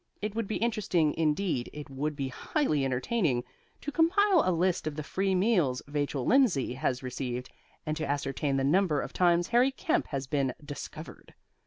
It 0.19 0.33
would 0.33 0.47
be 0.47 0.55
interesting 0.55 1.13
indeed 1.13 1.69
it 1.73 1.87
would 1.91 2.15
be 2.15 2.29
highly 2.29 2.83
entertaining 2.83 3.43
to 3.81 3.91
compile 3.91 4.41
a 4.43 4.51
list 4.51 4.87
of 4.87 4.95
the 4.95 5.03
free 5.03 5.35
meals 5.35 5.83
Vachel 5.87 6.25
Lindsay 6.25 6.73
has 6.73 7.03
received, 7.03 7.51
and 7.85 7.95
to 7.97 8.09
ascertain 8.09 8.57
the 8.57 8.63
number 8.63 8.99
of 8.99 9.13
times 9.13 9.49
Harry 9.49 9.69
Kemp 9.69 10.07
has 10.07 10.25
been 10.25 10.55
"discovered." 10.65 11.35